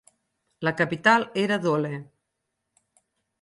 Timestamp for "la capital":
0.67-1.25